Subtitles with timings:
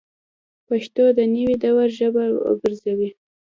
[0.67, 3.09] پښتو د نوي دور ژبه وګرځوئ